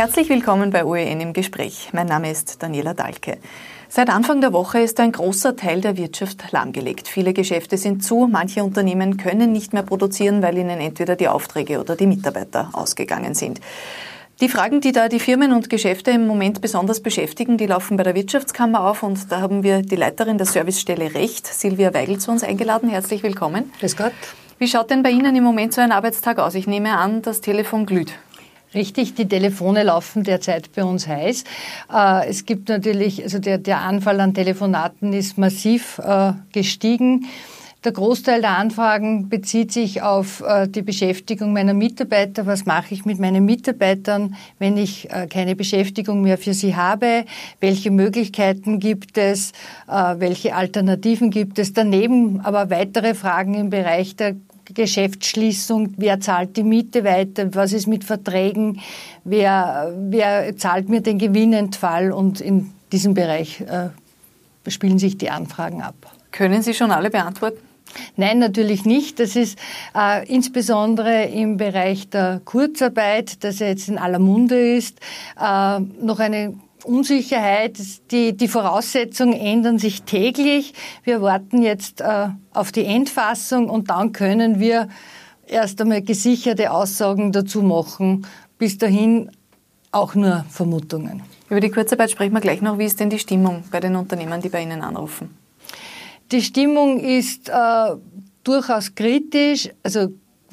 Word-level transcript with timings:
Herzlich 0.00 0.30
willkommen 0.30 0.70
bei 0.70 0.86
OEN 0.86 1.20
im 1.20 1.34
Gespräch. 1.34 1.90
Mein 1.92 2.06
Name 2.06 2.30
ist 2.30 2.62
Daniela 2.62 2.94
Dahlke. 2.94 3.36
Seit 3.90 4.08
Anfang 4.08 4.40
der 4.40 4.54
Woche 4.54 4.80
ist 4.80 4.98
ein 4.98 5.12
großer 5.12 5.56
Teil 5.56 5.82
der 5.82 5.98
Wirtschaft 5.98 6.52
lahmgelegt. 6.52 7.06
Viele 7.06 7.34
Geschäfte 7.34 7.76
sind 7.76 8.02
zu, 8.02 8.26
manche 8.26 8.64
Unternehmen 8.64 9.18
können 9.18 9.52
nicht 9.52 9.74
mehr 9.74 9.82
produzieren, 9.82 10.40
weil 10.40 10.56
ihnen 10.56 10.80
entweder 10.80 11.16
die 11.16 11.28
Aufträge 11.28 11.78
oder 11.78 11.96
die 11.96 12.06
Mitarbeiter 12.06 12.70
ausgegangen 12.72 13.34
sind. 13.34 13.60
Die 14.40 14.48
Fragen, 14.48 14.80
die 14.80 14.92
da 14.92 15.08
die 15.08 15.20
Firmen 15.20 15.52
und 15.52 15.68
Geschäfte 15.68 16.12
im 16.12 16.26
Moment 16.26 16.62
besonders 16.62 17.00
beschäftigen, 17.02 17.58
die 17.58 17.66
laufen 17.66 17.98
bei 17.98 18.02
der 18.02 18.14
Wirtschaftskammer 18.14 18.88
auf 18.88 19.02
und 19.02 19.30
da 19.30 19.42
haben 19.42 19.62
wir 19.62 19.82
die 19.82 19.96
Leiterin 19.96 20.38
der 20.38 20.46
Servicestelle 20.46 21.12
Recht, 21.12 21.46
Silvia 21.46 21.92
Weigel, 21.92 22.16
zu 22.16 22.30
uns 22.30 22.42
eingeladen. 22.42 22.88
Herzlich 22.88 23.22
willkommen. 23.22 23.70
Grüß 23.80 23.98
Gott. 23.98 24.12
Wie 24.58 24.68
schaut 24.68 24.88
denn 24.88 25.02
bei 25.02 25.10
Ihnen 25.10 25.36
im 25.36 25.44
Moment 25.44 25.74
so 25.74 25.82
ein 25.82 25.92
Arbeitstag 25.92 26.38
aus? 26.38 26.54
Ich 26.54 26.66
nehme 26.66 26.96
an, 26.96 27.20
das 27.20 27.42
Telefon 27.42 27.84
glüht. 27.84 28.12
Richtig, 28.72 29.14
die 29.14 29.26
Telefone 29.26 29.82
laufen 29.82 30.22
derzeit 30.22 30.72
bei 30.72 30.84
uns 30.84 31.08
heiß. 31.08 31.42
Äh, 31.92 32.28
es 32.28 32.46
gibt 32.46 32.68
natürlich, 32.68 33.22
also 33.24 33.40
der, 33.40 33.58
der 33.58 33.80
Anfall 33.80 34.20
an 34.20 34.32
Telefonaten 34.32 35.12
ist 35.12 35.38
massiv 35.38 35.98
äh, 35.98 36.34
gestiegen. 36.52 37.26
Der 37.82 37.90
Großteil 37.90 38.42
der 38.42 38.58
Anfragen 38.58 39.28
bezieht 39.28 39.72
sich 39.72 40.02
auf 40.02 40.42
äh, 40.42 40.68
die 40.68 40.82
Beschäftigung 40.82 41.52
meiner 41.52 41.74
Mitarbeiter. 41.74 42.46
Was 42.46 42.64
mache 42.64 42.94
ich 42.94 43.04
mit 43.06 43.18
meinen 43.18 43.44
Mitarbeitern, 43.44 44.36
wenn 44.60 44.76
ich 44.76 45.08
keine 45.30 45.56
Beschäftigung 45.56 46.20
mehr 46.20 46.38
für 46.38 46.54
sie 46.54 46.76
habe? 46.76 47.24
Welche 47.58 47.90
Möglichkeiten 47.90 48.80
gibt 48.80 49.16
es? 49.16 49.52
Welche 49.86 50.54
Alternativen 50.54 51.30
gibt 51.30 51.58
es? 51.58 51.72
Daneben 51.72 52.40
aber 52.42 52.68
weitere 52.68 53.14
Fragen 53.14 53.54
im 53.54 53.70
Bereich 53.70 54.14
der 54.14 54.36
Geschäftsschließung, 54.74 55.94
wer 55.96 56.20
zahlt 56.20 56.56
die 56.56 56.62
Miete 56.62 57.04
weiter, 57.04 57.54
was 57.54 57.72
ist 57.72 57.86
mit 57.86 58.04
Verträgen, 58.04 58.80
wer, 59.24 59.92
wer 59.96 60.56
zahlt 60.56 60.88
mir 60.88 61.00
den 61.00 61.18
Gewinnentfall 61.18 62.12
und 62.12 62.40
in 62.40 62.70
diesem 62.92 63.14
Bereich 63.14 63.60
äh, 63.60 63.90
spielen 64.70 64.98
sich 64.98 65.18
die 65.18 65.30
Anfragen 65.30 65.82
ab. 65.82 65.94
Können 66.30 66.62
Sie 66.62 66.74
schon 66.74 66.90
alle 66.90 67.10
beantworten? 67.10 67.58
Nein, 68.16 68.38
natürlich 68.38 68.84
nicht. 68.84 69.18
Das 69.18 69.36
ist 69.36 69.58
äh, 69.96 70.26
insbesondere 70.32 71.24
im 71.24 71.56
Bereich 71.56 72.08
der 72.08 72.40
Kurzarbeit, 72.44 73.42
das 73.42 73.58
ja 73.58 73.66
jetzt 73.66 73.88
in 73.88 73.98
aller 73.98 74.18
Munde 74.18 74.76
ist, 74.76 74.98
äh, 75.40 75.80
noch 75.80 76.20
eine 76.20 76.54
Unsicherheit, 76.90 77.78
die, 78.10 78.36
die 78.36 78.48
Voraussetzungen 78.48 79.34
ändern 79.34 79.78
sich 79.78 80.02
täglich. 80.02 80.74
Wir 81.04 81.22
warten 81.22 81.62
jetzt 81.62 82.00
äh, 82.00 82.28
auf 82.52 82.72
die 82.72 82.84
Endfassung 82.84 83.70
und 83.70 83.90
dann 83.90 84.12
können 84.12 84.58
wir 84.58 84.88
erst 85.46 85.80
einmal 85.80 86.02
gesicherte 86.02 86.72
Aussagen 86.72 87.30
dazu 87.30 87.62
machen. 87.62 88.26
Bis 88.58 88.76
dahin 88.76 89.30
auch 89.92 90.16
nur 90.16 90.44
Vermutungen. 90.48 91.22
Über 91.48 91.60
die 91.60 91.70
Kurzarbeit 91.70 92.10
sprechen 92.10 92.32
wir 92.32 92.40
gleich 92.40 92.60
noch. 92.60 92.78
Wie 92.78 92.84
ist 92.84 92.98
denn 92.98 93.10
die 93.10 93.18
Stimmung 93.18 93.62
bei 93.70 93.78
den 93.78 93.94
Unternehmen, 93.94 94.40
die 94.40 94.48
bei 94.48 94.62
Ihnen 94.62 94.82
anrufen? 94.82 95.30
Die 96.32 96.42
Stimmung 96.42 96.98
ist 96.98 97.48
äh, 97.48 97.94
durchaus 98.42 98.94
kritisch. 98.94 99.70
Also 99.82 100.08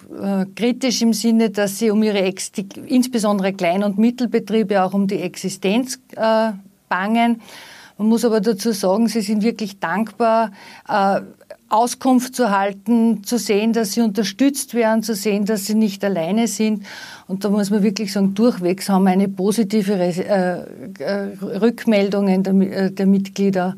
äh, 0.10 0.46
kritisch 0.56 1.02
im 1.02 1.14
Sinne, 1.14 1.50
dass 1.50 1.80
sie 1.80 1.92
um 1.92 2.02
ihre, 2.04 2.22
Ex 2.22 2.52
die, 2.52 2.68
insbesondere 2.86 3.54
Klein- 3.54 3.84
und 3.84 3.98
Mittelbetriebe, 3.98 4.84
auch 4.84 4.94
um 4.94 5.08
die 5.08 5.22
Existenz 5.22 6.00
äh, 6.16 6.52
bangen. 6.90 7.42
Man 7.98 8.10
muss 8.10 8.24
aber 8.24 8.42
dazu 8.42 8.72
sagen, 8.72 9.08
sie 9.08 9.22
sind 9.22 9.44
wirklich 9.44 9.80
dankbar, 9.80 10.52
äh, 10.88 11.22
Auskunft 11.70 12.36
zu 12.36 12.52
halten, 12.52 13.24
zu 13.24 13.38
sehen, 13.38 13.74
dass 13.74 13.92
sie 13.92 14.02
unterstützt 14.02 14.74
werden, 14.74 15.04
zu 15.04 15.16
sehen, 15.16 15.46
dass 15.46 15.66
sie 15.66 15.76
nicht 15.76 16.04
alleine 16.06 16.48
sind. 16.48 16.86
Und 17.28 17.44
da 17.44 17.50
muss 17.50 17.70
man 17.70 17.84
wirklich 17.84 18.14
sagen, 18.14 18.34
durchwegs 18.36 18.88
haben 18.88 19.08
eine 19.08 19.28
positive 19.28 19.94
äh, 19.94 20.64
äh, 21.00 21.38
Rückmeldungen 21.42 22.44
der, 22.44 22.54
äh, 22.54 22.92
der 22.92 23.06
Mitglieder, 23.06 23.76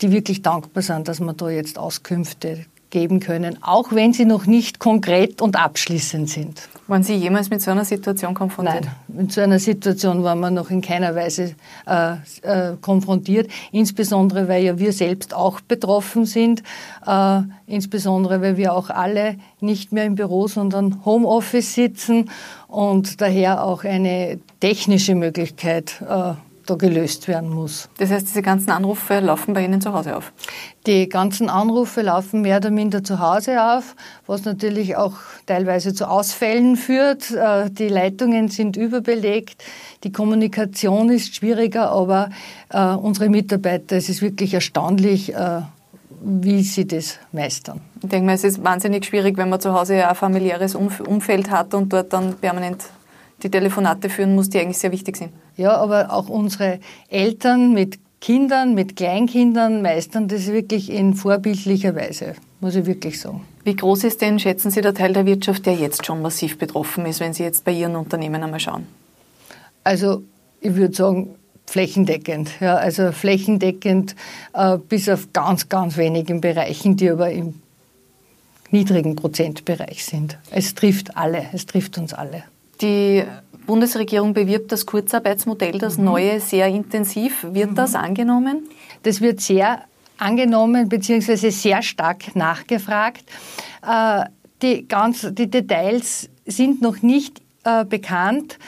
die 0.00 0.12
wirklich 0.12 0.42
dankbar 0.42 0.82
sind, 0.82 1.08
dass 1.08 1.18
man 1.18 1.36
da 1.36 1.50
jetzt 1.50 1.78
Auskünfte 1.78 2.66
geben 2.92 3.18
können, 3.18 3.60
auch 3.62 3.90
wenn 3.92 4.12
sie 4.12 4.24
noch 4.24 4.46
nicht 4.46 4.78
konkret 4.78 5.42
und 5.42 5.56
abschließend 5.56 6.28
sind. 6.28 6.68
Waren 6.86 7.02
Sie 7.02 7.14
jemals 7.14 7.48
mit 7.48 7.62
so 7.62 7.70
einer 7.70 7.84
Situation 7.84 8.34
konfrontiert? 8.34 8.84
Nein, 8.84 8.94
mit 9.08 9.32
so 9.32 9.40
einer 9.40 9.58
Situation 9.58 10.22
waren 10.22 10.38
wir 10.40 10.50
noch 10.50 10.70
in 10.70 10.82
keiner 10.82 11.14
Weise 11.14 11.54
äh, 11.86 12.12
äh, 12.42 12.76
konfrontiert, 12.80 13.50
insbesondere 13.72 14.46
weil 14.46 14.62
ja 14.62 14.78
wir 14.78 14.92
selbst 14.92 15.34
auch 15.34 15.60
betroffen 15.60 16.26
sind, 16.26 16.62
äh, 17.06 17.40
insbesondere 17.66 18.42
weil 18.42 18.56
wir 18.56 18.74
auch 18.74 18.90
alle 18.90 19.36
nicht 19.60 19.92
mehr 19.92 20.04
im 20.04 20.14
Büro, 20.14 20.46
sondern 20.46 21.04
Homeoffice 21.04 21.74
sitzen 21.74 22.30
und 22.68 23.20
daher 23.20 23.64
auch 23.64 23.84
eine 23.84 24.38
technische 24.60 25.14
Möglichkeit 25.14 26.02
äh, 26.06 26.34
da 26.66 26.74
gelöst 26.74 27.28
werden 27.28 27.50
muss. 27.50 27.88
Das 27.98 28.10
heißt, 28.10 28.28
diese 28.28 28.42
ganzen 28.42 28.70
Anrufe 28.70 29.20
laufen 29.20 29.54
bei 29.54 29.64
Ihnen 29.64 29.80
zu 29.80 29.92
Hause 29.92 30.16
auf? 30.16 30.32
Die 30.86 31.08
ganzen 31.08 31.48
Anrufe 31.48 32.02
laufen 32.02 32.42
mehr 32.42 32.58
oder 32.58 32.70
minder 32.70 33.04
zu 33.04 33.18
Hause 33.18 33.62
auf, 33.62 33.94
was 34.26 34.44
natürlich 34.44 34.96
auch 34.96 35.14
teilweise 35.46 35.94
zu 35.94 36.08
Ausfällen 36.08 36.76
führt. 36.76 37.30
Äh, 37.30 37.70
die 37.70 37.88
Leitungen 37.88 38.48
sind 38.48 38.76
überbelegt, 38.76 39.62
die 40.04 40.12
Kommunikation 40.12 41.10
ist 41.10 41.34
schwieriger, 41.36 41.90
aber 41.90 42.30
äh, 42.70 42.82
unsere 42.82 43.28
Mitarbeiter, 43.28 43.96
es 43.96 44.08
ist 44.08 44.22
wirklich 44.22 44.54
erstaunlich, 44.54 45.34
äh, 45.34 45.62
wie 46.24 46.62
sie 46.62 46.86
das 46.86 47.18
meistern. 47.32 47.80
Ich 48.02 48.08
denke 48.08 48.26
mal, 48.26 48.34
es 48.34 48.44
ist 48.44 48.62
wahnsinnig 48.62 49.04
schwierig, 49.04 49.36
wenn 49.36 49.48
man 49.48 49.60
zu 49.60 49.72
Hause 49.72 50.06
ein 50.06 50.14
familiäres 50.14 50.74
Umfeld 50.74 51.50
hat 51.50 51.74
und 51.74 51.92
dort 51.92 52.12
dann 52.12 52.34
permanent 52.34 52.84
die 53.42 53.50
Telefonate 53.50 54.08
führen 54.08 54.34
muss, 54.34 54.48
die 54.48 54.60
eigentlich 54.60 54.78
sehr 54.78 54.92
wichtig 54.92 55.16
sind. 55.16 55.32
Ja, 55.56 55.76
aber 55.76 56.12
auch 56.12 56.28
unsere 56.28 56.80
Eltern 57.08 57.72
mit 57.72 57.98
Kindern, 58.20 58.74
mit 58.74 58.96
Kleinkindern 58.96 59.82
meistern 59.82 60.28
das 60.28 60.46
wirklich 60.46 60.90
in 60.90 61.14
vorbildlicher 61.14 61.96
Weise, 61.96 62.34
muss 62.60 62.76
ich 62.76 62.86
wirklich 62.86 63.20
sagen. 63.20 63.44
Wie 63.64 63.74
groß 63.74 64.04
ist 64.04 64.22
denn, 64.22 64.38
schätzen 64.38 64.70
Sie, 64.70 64.80
der 64.80 64.94
Teil 64.94 65.12
der 65.12 65.26
Wirtschaft, 65.26 65.66
der 65.66 65.74
jetzt 65.74 66.06
schon 66.06 66.22
massiv 66.22 66.56
betroffen 66.58 67.04
ist, 67.06 67.20
wenn 67.20 67.32
Sie 67.32 67.42
jetzt 67.42 67.64
bei 67.64 67.72
Ihren 67.72 67.96
Unternehmen 67.96 68.42
einmal 68.42 68.60
schauen? 68.60 68.86
Also 69.84 70.22
ich 70.60 70.74
würde 70.76 70.94
sagen, 70.94 71.34
flächendeckend. 71.66 72.60
Ja, 72.60 72.76
also 72.76 73.12
flächendeckend 73.12 74.14
äh, 74.52 74.78
bis 74.78 75.08
auf 75.08 75.32
ganz, 75.32 75.68
ganz 75.68 75.96
wenigen 75.96 76.40
Bereichen, 76.40 76.96
die 76.96 77.10
aber 77.10 77.30
im 77.30 77.54
niedrigen 78.70 79.16
Prozentbereich 79.16 80.04
sind. 80.04 80.38
Es 80.50 80.74
trifft 80.74 81.16
alle, 81.16 81.46
es 81.52 81.66
trifft 81.66 81.98
uns 81.98 82.14
alle. 82.14 82.44
Die 82.80 83.24
Bundesregierung 83.66 84.34
bewirbt 84.34 84.72
das 84.72 84.86
Kurzarbeitsmodell, 84.86 85.78
das 85.78 85.98
mhm. 85.98 86.04
neue, 86.04 86.40
sehr 86.40 86.68
intensiv. 86.68 87.46
Wird 87.50 87.70
mhm. 87.70 87.74
das 87.74 87.94
angenommen? 87.94 88.68
Das 89.02 89.20
wird 89.20 89.40
sehr 89.40 89.84
angenommen 90.18 90.88
bzw. 90.88 91.50
sehr 91.50 91.82
stark 91.82 92.36
nachgefragt. 92.36 93.24
Äh, 93.86 94.24
die, 94.62 94.86
ganz, 94.86 95.26
die 95.32 95.50
Details 95.50 96.28
sind 96.46 96.80
noch 96.80 97.02
nicht 97.02 97.40
äh, 97.64 97.84
bekannt. 97.84 98.58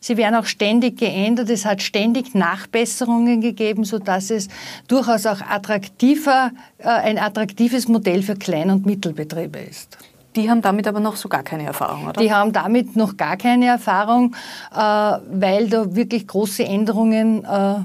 Sie 0.00 0.16
werden 0.16 0.34
auch 0.34 0.46
ständig 0.46 0.98
geändert. 0.98 1.50
Es 1.50 1.64
hat 1.64 1.82
ständig 1.82 2.34
Nachbesserungen 2.34 3.40
gegeben, 3.40 3.84
sodass 3.84 4.30
es 4.30 4.48
durchaus 4.88 5.26
auch 5.26 5.40
attraktiver, 5.40 6.52
äh, 6.78 6.88
ein 6.88 7.18
attraktives 7.18 7.88
Modell 7.88 8.22
für 8.22 8.36
Klein- 8.36 8.70
und 8.70 8.86
Mittelbetriebe 8.86 9.58
ist. 9.58 9.98
Die 10.36 10.50
haben 10.50 10.62
damit 10.62 10.86
aber 10.86 11.00
noch 11.00 11.16
so 11.16 11.28
gar 11.28 11.42
keine 11.42 11.64
Erfahrung, 11.64 12.04
oder? 12.08 12.20
Die 12.20 12.32
haben 12.32 12.52
damit 12.52 12.94
noch 12.94 13.16
gar 13.16 13.36
keine 13.36 13.66
Erfahrung, 13.66 14.36
äh, 14.72 14.78
weil 14.78 15.68
da 15.68 15.96
wirklich 15.96 16.26
große 16.28 16.64
Änderungen 16.64 17.44
äh, 17.44 17.76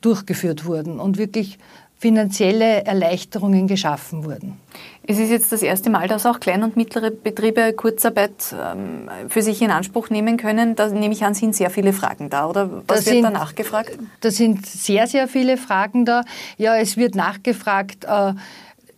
durchgeführt 0.00 0.64
wurden 0.64 1.00
und 1.00 1.18
wirklich 1.18 1.58
finanzielle 1.98 2.84
Erleichterungen 2.84 3.66
geschaffen 3.66 4.24
wurden. 4.24 4.56
Es 5.04 5.18
ist 5.18 5.30
jetzt 5.30 5.50
das 5.50 5.62
erste 5.62 5.90
Mal, 5.90 6.06
dass 6.06 6.26
auch 6.26 6.38
kleine 6.38 6.64
und 6.64 6.76
mittlere 6.76 7.10
Betriebe 7.10 7.72
Kurzarbeit 7.72 8.54
ähm, 8.54 9.10
für 9.28 9.42
sich 9.42 9.60
in 9.62 9.72
Anspruch 9.72 10.08
nehmen 10.08 10.36
können. 10.36 10.76
Da 10.76 10.88
nehme 10.88 11.12
ich 11.12 11.24
an, 11.24 11.34
sind 11.34 11.56
sehr 11.56 11.70
viele 11.70 11.92
Fragen 11.92 12.30
da, 12.30 12.46
oder? 12.46 12.70
Was 12.86 12.86
da 12.86 12.94
wird 12.94 13.04
sind, 13.04 13.22
da 13.24 13.30
nachgefragt? 13.30 13.98
Da 14.20 14.30
sind 14.30 14.64
sehr, 14.64 15.08
sehr 15.08 15.26
viele 15.26 15.56
Fragen 15.56 16.04
da. 16.04 16.22
Ja, 16.56 16.76
es 16.76 16.96
wird 16.96 17.16
nachgefragt, 17.16 18.04
äh, 18.04 18.34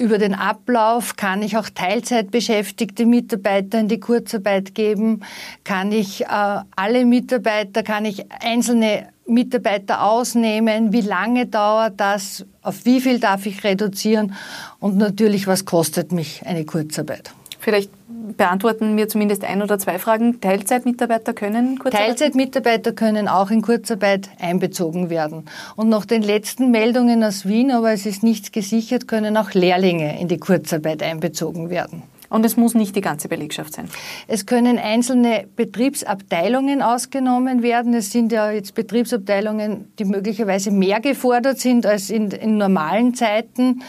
über 0.00 0.16
den 0.16 0.34
Ablauf 0.34 1.16
kann 1.16 1.42
ich 1.42 1.58
auch 1.58 1.68
Teilzeitbeschäftigte 1.68 3.04
Mitarbeiter 3.04 3.78
in 3.78 3.88
die 3.88 4.00
Kurzarbeit 4.00 4.74
geben, 4.74 5.20
kann 5.62 5.92
ich 5.92 6.22
äh, 6.22 6.26
alle 6.74 7.04
Mitarbeiter, 7.04 7.82
kann 7.82 8.06
ich 8.06 8.24
einzelne 8.42 9.08
Mitarbeiter 9.26 10.02
ausnehmen, 10.02 10.92
wie 10.92 11.02
lange 11.02 11.46
dauert 11.46 12.00
das, 12.00 12.46
auf 12.62 12.84
wie 12.86 13.00
viel 13.00 13.20
darf 13.20 13.44
ich 13.46 13.62
reduzieren? 13.62 14.34
Und 14.80 14.96
natürlich, 14.96 15.46
was 15.46 15.66
kostet 15.66 16.12
mich 16.12 16.44
eine 16.46 16.64
Kurzarbeit. 16.64 17.32
Vielleicht 17.60 17.90
beantworten 18.36 18.94
mir 18.94 19.08
zumindest 19.08 19.44
ein 19.44 19.60
oder 19.62 19.78
zwei 19.78 19.98
Fragen. 19.98 20.40
Teilzeitmitarbeiter 20.40 21.34
können 21.34 21.78
Kurzarbeit? 21.78 22.08
Teilzeitmitarbeiter 22.08 22.92
können 22.92 23.28
auch 23.28 23.50
in 23.50 23.60
Kurzarbeit 23.60 24.30
einbezogen 24.40 25.10
werden. 25.10 25.44
Und 25.76 25.90
nach 25.90 26.06
den 26.06 26.22
letzten 26.22 26.70
Meldungen 26.70 27.22
aus 27.22 27.46
Wien, 27.46 27.70
aber 27.70 27.92
es 27.92 28.06
ist 28.06 28.22
nichts 28.22 28.50
gesichert, 28.50 29.06
können 29.06 29.36
auch 29.36 29.52
Lehrlinge 29.52 30.18
in 30.18 30.28
die 30.28 30.38
Kurzarbeit 30.38 31.02
einbezogen 31.02 31.68
werden. 31.68 32.02
Und 32.30 32.46
es 32.46 32.56
muss 32.56 32.74
nicht 32.74 32.96
die 32.96 33.00
ganze 33.00 33.28
Belegschaft 33.28 33.74
sein. 33.74 33.88
Es 34.28 34.46
können 34.46 34.78
einzelne 34.78 35.46
Betriebsabteilungen 35.56 36.80
ausgenommen 36.80 37.62
werden. 37.62 37.92
Es 37.92 38.12
sind 38.12 38.32
ja 38.32 38.52
jetzt 38.52 38.74
Betriebsabteilungen, 38.74 39.92
die 39.98 40.04
möglicherweise 40.04 40.70
mehr 40.70 41.00
gefordert 41.00 41.58
sind 41.58 41.84
als 41.84 42.08
in, 42.08 42.30
in 42.30 42.56
normalen 42.56 43.14
Zeiten. 43.14 43.82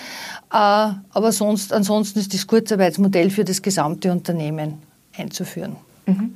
Äh, 0.51 0.55
aber 0.55 1.31
sonst, 1.31 1.71
ansonsten 1.71 2.19
ist 2.19 2.33
das 2.33 2.47
Kurzarbeitsmodell 2.47 3.29
für 3.29 3.45
das 3.45 3.61
gesamte 3.61 4.11
Unternehmen 4.11 4.81
einzuführen. 5.15 5.75
Mhm. 6.07 6.35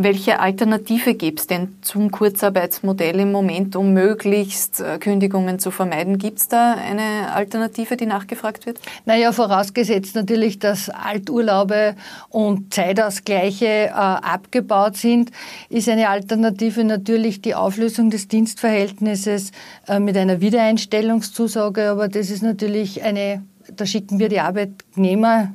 Welche 0.00 0.38
Alternative 0.38 1.16
gibt 1.16 1.40
es 1.40 1.48
denn 1.48 1.74
zum 1.82 2.12
Kurzarbeitsmodell 2.12 3.18
im 3.18 3.32
Moment, 3.32 3.74
um 3.74 3.94
möglichst 3.94 4.78
äh, 4.78 4.96
Kündigungen 4.98 5.58
zu 5.58 5.72
vermeiden? 5.72 6.18
Gibt 6.18 6.38
es 6.38 6.46
da 6.46 6.74
eine 6.74 7.32
Alternative, 7.34 7.96
die 7.96 8.06
nachgefragt 8.06 8.64
wird? 8.64 8.78
Naja, 9.06 9.32
vorausgesetzt 9.32 10.14
natürlich, 10.14 10.60
dass 10.60 10.88
Alturlaube 10.88 11.96
und 12.28 12.72
Zeitausgleiche 12.72 13.66
äh, 13.66 13.90
abgebaut 13.90 14.96
sind, 14.96 15.32
ist 15.68 15.88
eine 15.88 16.10
Alternative 16.10 16.84
natürlich 16.84 17.42
die 17.42 17.56
Auflösung 17.56 18.10
des 18.10 18.28
Dienstverhältnisses 18.28 19.50
äh, 19.88 19.98
mit 19.98 20.16
einer 20.16 20.40
Wiedereinstellungszusage. 20.40 21.90
Aber 21.90 22.06
das 22.06 22.30
ist 22.30 22.44
natürlich 22.44 23.02
eine, 23.02 23.42
da 23.74 23.84
schicken 23.84 24.20
wir 24.20 24.28
die 24.28 24.38
Arbeitnehmer 24.38 25.54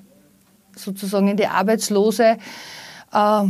sozusagen 0.75 1.29
in 1.29 1.37
die 1.37 1.47
Arbeitslose. 1.47 2.35
Äh, 3.13 3.43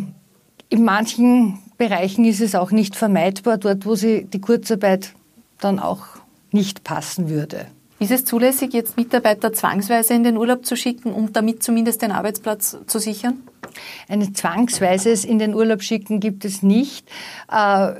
in 0.69 0.83
manchen 0.83 1.59
Bereichen 1.77 2.25
ist 2.25 2.41
es 2.41 2.55
auch 2.55 2.71
nicht 2.71 2.95
vermeidbar, 2.95 3.57
dort 3.57 3.85
wo 3.85 3.95
sie 3.95 4.25
die 4.25 4.41
Kurzarbeit 4.41 5.13
dann 5.59 5.79
auch 5.79 6.05
nicht 6.51 6.83
passen 6.83 7.29
würde. 7.29 7.67
Ist 7.99 8.11
es 8.11 8.25
zulässig, 8.25 8.73
jetzt 8.73 8.97
Mitarbeiter 8.97 9.53
zwangsweise 9.53 10.13
in 10.13 10.23
den 10.23 10.35
Urlaub 10.35 10.65
zu 10.65 10.75
schicken, 10.75 11.13
um 11.13 11.31
damit 11.31 11.63
zumindest 11.63 12.01
den 12.01 12.11
Arbeitsplatz 12.11 12.77
zu 12.85 12.99
sichern? 12.99 13.43
Ein 14.09 14.35
zwangsweises 14.35 15.23
in 15.23 15.39
den 15.39 15.55
Urlaub 15.55 15.81
schicken 15.81 16.19
gibt 16.19 16.43
es 16.43 16.63
nicht. 16.63 17.07
Äh, 17.49 17.93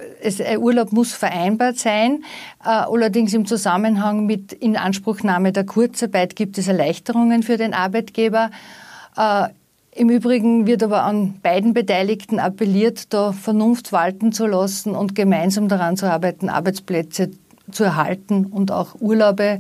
ein 0.46 0.58
Urlaub 0.58 0.92
muss 0.92 1.14
vereinbart 1.14 1.78
sein. 1.78 2.26
Äh, 2.64 2.70
allerdings 2.70 3.34
im 3.34 3.46
Zusammenhang 3.46 4.26
mit 4.26 4.52
Inanspruchnahme 4.52 5.54
der 5.54 5.66
Kurzarbeit 5.66 6.36
gibt 6.36 6.58
es 6.58 6.68
Erleichterungen 6.68 7.42
für 7.42 7.56
den 7.56 7.74
Arbeitgeber. 7.74 8.52
Im 9.96 10.10
Übrigen 10.10 10.66
wird 10.66 10.82
aber 10.82 11.04
an 11.04 11.36
beiden 11.44 11.74
Beteiligten 11.74 12.40
appelliert, 12.40 13.14
da 13.14 13.32
Vernunft 13.32 13.92
walten 13.92 14.32
zu 14.32 14.48
lassen 14.48 14.96
und 14.96 15.14
gemeinsam 15.14 15.68
daran 15.68 15.98
zu 15.98 16.12
arbeiten, 16.12 16.50
Arbeitsplätze 16.50 17.30
zu 17.72 17.84
erhalten 17.84 18.46
und 18.46 18.72
auch 18.72 18.96
Urlaube, 19.00 19.60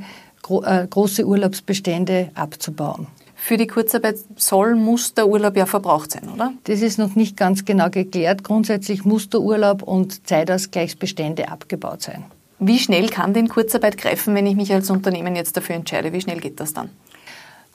äh, 0.49 0.87
große 0.87 1.25
Urlaubsbestände 1.25 2.31
abzubauen. 2.33 3.07
Für 3.35 3.57
die 3.57 3.67
Kurzarbeit 3.67 4.17
soll, 4.35 4.75
muss 4.75 5.13
der 5.13 5.27
Urlaub 5.27 5.55
ja 5.55 5.65
verbraucht 5.65 6.11
sein, 6.11 6.29
oder? 6.33 6.53
Das 6.63 6.81
ist 6.81 6.97
noch 6.97 7.15
nicht 7.15 7.37
ganz 7.37 7.65
genau 7.65 7.89
geklärt. 7.89 8.43
Grundsätzlich 8.43 9.05
muss 9.05 9.29
der 9.29 9.41
Urlaub 9.41 9.83
und 9.83 10.25
Zeitausgleichsbestände 10.27 11.49
abgebaut 11.49 12.01
sein. 12.01 12.23
Wie 12.59 12.79
schnell 12.79 13.09
kann 13.09 13.33
denn 13.33 13.49
Kurzarbeit 13.49 13.97
greifen, 13.97 14.33
wenn 14.33 14.47
ich 14.47 14.55
mich 14.55 14.73
als 14.73 14.89
Unternehmen 14.89 15.35
jetzt 15.35 15.57
dafür 15.57 15.75
entscheide? 15.75 16.13
Wie 16.13 16.21
schnell 16.21 16.39
geht 16.39 16.59
das 16.59 16.73
dann? 16.73 16.89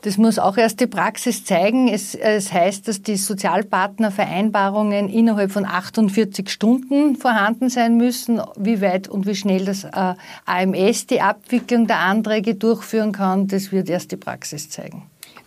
Das 0.03 0.17
muss 0.17 0.39
auch 0.39 0.57
erst 0.57 0.79
die 0.79 0.87
Praxis 0.87 1.45
zeigen. 1.45 1.89
Es, 1.89 2.15
es, 2.15 2.53
heißt, 2.53 2.87
dass 2.87 3.03
die 3.03 3.17
Sozialpartnervereinbarungen 3.17 5.09
innerhalb 5.09 5.51
von 5.51 5.67
48 5.67 6.49
Stunden 6.49 7.17
vorhanden 7.17 7.69
sein 7.69 7.97
müssen. 7.97 8.41
Wie 8.57 8.81
weit 8.81 9.09
und 9.09 9.27
wie 9.27 9.35
schnell 9.35 9.65
das 9.65 9.83
äh, 9.85 10.15
AMS 10.47 11.09
die 11.09 11.21
Abwicklung 11.21 11.89
der 11.89 11.99
Anträge 11.99 12.55
durchführen 12.55 13.11
kann, 13.11 13.49
das 13.49 13.73
wird 13.73 13.91
erst 13.91 14.13
die 14.13 14.17
Praxis 14.17 14.71
zeigen. 14.71 15.03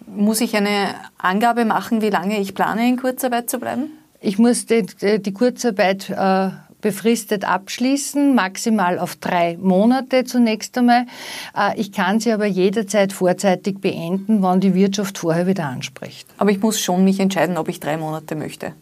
Muss 0.06 0.42
ich 0.42 0.56
eine 0.58 0.96
Angabe 1.18 1.64
machen, 1.64 2.02
wie 2.02 2.10
lange 2.10 2.40
ich 2.42 2.54
plane, 2.54 2.90
in 2.90 2.98
Kurzarbeit 2.98 3.50
zu 3.50 3.58
bleiben? 3.58 3.90
Ich 4.20 4.38
muss 4.38 4.66
die, 4.66 4.86
die 5.20 5.34
Kurzarbeit 5.34 6.10
äh, 6.10 6.50
befristet 6.82 7.46
abschließen, 7.46 8.36
maximal 8.36 9.00
auf 9.00 9.16
drei 9.16 9.58
Monate 9.58 10.26
zunächst 10.26 10.78
einmal. 10.78 11.06
Äh, 11.56 11.80
ich 11.80 11.92
kann 11.92 12.20
sie 12.20 12.32
aber 12.32 12.46
jederzeit 12.46 13.14
vorzeitig 13.14 13.80
beenden, 13.80 14.42
wann 14.42 14.60
die 14.60 14.74
Wirtschaft 14.74 15.18
vorher 15.18 15.48
wieder 15.48 15.66
anspricht. 15.66 16.28
Aber 16.38 16.52
ich 16.52 16.62
muss 16.62 16.80
schon 16.80 17.04
mich 17.04 17.20
entscheiden, 17.20 17.58
ob 17.58 17.70
ich 17.70 17.80
drei 17.80 17.98
Monate 17.98 18.36
möchte. 18.36 18.74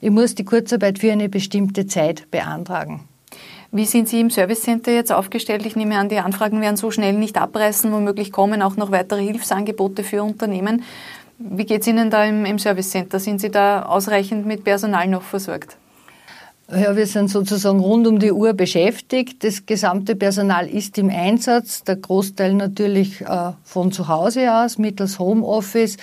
Ich 0.00 0.10
muss 0.10 0.34
die 0.34 0.44
Kurzarbeit 0.44 0.98
für 0.98 1.12
eine 1.12 1.28
bestimmte 1.28 1.86
Zeit 1.86 2.30
beantragen. 2.30 3.04
Wie 3.70 3.86
sind 3.86 4.08
Sie 4.08 4.20
im 4.20 4.28
Service 4.28 4.62
Center 4.62 4.92
jetzt 4.92 5.10
aufgestellt? 5.10 5.64
Ich 5.64 5.76
nehme 5.76 5.96
an, 5.96 6.10
die 6.10 6.18
Anfragen 6.18 6.60
werden 6.60 6.76
so 6.76 6.90
schnell 6.90 7.14
nicht 7.14 7.38
abreißen. 7.38 7.90
Womöglich 7.90 8.30
kommen 8.30 8.60
auch 8.60 8.76
noch 8.76 8.90
weitere 8.90 9.22
Hilfsangebote 9.22 10.04
für 10.04 10.22
Unternehmen. 10.22 10.82
Wie 11.38 11.64
geht 11.64 11.80
es 11.80 11.86
Ihnen 11.86 12.10
da 12.10 12.24
im, 12.24 12.44
im 12.44 12.58
Service 12.58 12.90
Center? 12.90 13.18
Sind 13.18 13.40
Sie 13.40 13.50
da 13.50 13.84
ausreichend 13.84 14.44
mit 14.44 14.62
Personal 14.62 15.08
noch 15.08 15.22
versorgt? 15.22 15.76
Ja, 16.74 16.96
wir 16.96 17.06
sind 17.06 17.28
sozusagen 17.28 17.80
rund 17.80 18.06
um 18.06 18.18
die 18.18 18.32
Uhr 18.32 18.54
beschäftigt. 18.54 19.44
Das 19.44 19.66
gesamte 19.66 20.16
Personal 20.16 20.66
ist 20.66 20.96
im 20.96 21.10
Einsatz. 21.10 21.84
Der 21.84 21.96
Großteil 21.96 22.54
natürlich 22.54 23.20
äh, 23.20 23.52
von 23.62 23.92
zu 23.92 24.08
Hause 24.08 24.54
aus, 24.54 24.78
mittels 24.78 25.18
Homeoffice. 25.18 25.98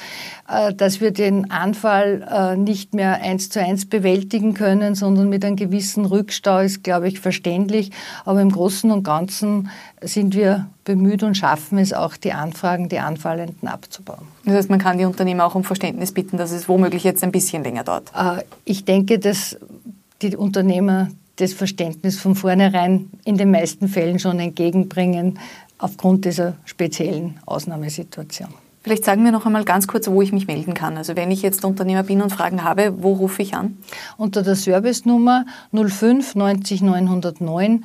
Äh, 0.47 0.73
dass 0.75 1.01
wir 1.01 1.11
den 1.11 1.49
Anfall 1.49 2.27
äh, 2.29 2.55
nicht 2.55 2.93
mehr 2.93 3.21
eins 3.21 3.49
zu 3.49 3.59
eins 3.59 3.87
bewältigen 3.87 4.53
können, 4.53 4.93
sondern 4.93 5.29
mit 5.29 5.43
einem 5.43 5.55
gewissen 5.55 6.05
Rückstau 6.05 6.59
ist, 6.59 6.83
glaube 6.83 7.07
ich, 7.07 7.19
verständlich. 7.19 7.91
Aber 8.25 8.41
im 8.41 8.51
Großen 8.51 8.91
und 8.91 9.03
Ganzen 9.03 9.69
sind 10.01 10.35
wir 10.35 10.67
bemüht 10.85 11.23
und 11.23 11.35
schaffen 11.35 11.77
es 11.77 11.93
auch, 11.93 12.15
die 12.15 12.33
Anfragen, 12.33 12.89
die 12.89 12.99
Anfallenden 12.99 13.67
abzubauen. 13.67 14.27
Das 14.45 14.55
heißt, 14.55 14.69
man 14.69 14.79
kann 14.79 14.97
die 14.97 15.05
Unternehmen 15.05 15.41
auch 15.41 15.53
um 15.53 15.63
Verständnis 15.63 16.13
bitten, 16.13 16.37
dass 16.37 16.51
es 16.51 16.67
womöglich 16.67 17.03
jetzt 17.03 17.23
ein 17.23 17.31
bisschen 17.31 17.63
länger 17.63 17.83
dauert. 17.83 18.11
Ich 18.65 18.85
denke, 18.85 19.19
dass 19.19 19.57
die 20.21 20.35
Unternehmer 20.35 21.09
das 21.37 21.53
Verständnis 21.53 22.19
von 22.19 22.35
vornherein 22.35 23.09
in 23.23 23.37
den 23.37 23.51
meisten 23.51 23.87
Fällen 23.87 24.19
schon 24.19 24.39
entgegenbringen, 24.39 25.39
aufgrund 25.77 26.25
dieser 26.25 26.57
speziellen 26.65 27.39
Ausnahmesituation. 27.45 28.49
Vielleicht 28.81 29.03
sagen 29.03 29.25
wir 29.25 29.31
noch 29.31 29.45
einmal 29.45 29.65
ganz 29.65 29.87
kurz, 29.87 30.07
wo 30.07 30.21
ich 30.21 30.31
mich 30.31 30.47
melden 30.47 30.73
kann. 30.73 30.95
Also 30.95 31.15
wenn 31.17 31.31
ich 31.31 31.41
jetzt 31.41 31.65
Unternehmer 31.65 32.03
bin 32.03 32.21
und 32.21 32.31
Fragen 32.31 32.63
habe, 32.63 33.03
wo 33.03 33.13
rufe 33.13 33.41
ich 33.41 33.53
an? 33.53 33.77
Unter 34.17 34.41
der 34.41 34.55
Servicenummer 34.55 35.45
05 35.73 36.35
90 36.35 36.81
909 36.81 37.75
äh, 37.75 37.83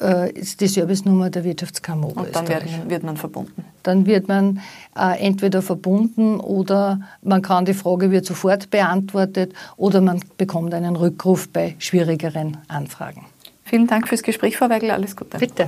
ist 0.00 0.60
die 0.60 0.66
Servicenummer 0.66 1.30
der 1.30 1.44
Wirtschaftskammer 1.44 2.16
Und 2.16 2.34
dann 2.34 2.48
werden, 2.48 2.68
wird 2.88 3.02
man 3.02 3.16
verbunden? 3.16 3.64
Dann 3.82 4.06
wird 4.06 4.28
man 4.28 4.60
äh, 4.98 5.18
entweder 5.20 5.62
verbunden 5.62 6.40
oder 6.40 7.00
man 7.22 7.42
kann 7.42 7.64
die 7.64 7.74
Frage 7.74 8.10
wird 8.10 8.26
sofort 8.26 8.70
beantwortet 8.70 9.52
oder 9.76 10.00
man 10.00 10.20
bekommt 10.36 10.74
einen 10.74 10.96
Rückruf 10.96 11.48
bei 11.48 11.76
schwierigeren 11.78 12.58
Anfragen. 12.68 13.26
Vielen 13.64 13.86
Dank 13.86 14.08
fürs 14.08 14.22
Gespräch, 14.22 14.56
Frau 14.56 14.68
Weigel. 14.68 14.90
Alles 14.90 15.16
Gute. 15.16 15.38
Bitte. 15.38 15.66